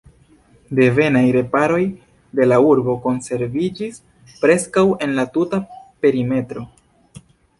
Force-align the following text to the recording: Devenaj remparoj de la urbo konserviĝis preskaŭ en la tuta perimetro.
Devenaj 0.77 1.21
remparoj 1.35 1.81
de 2.39 2.47
la 2.47 2.57
urbo 2.69 2.95
konserviĝis 3.03 4.01
preskaŭ 4.41 4.85
en 5.07 5.15
la 5.21 5.29
tuta 5.37 5.63
perimetro. 6.07 6.65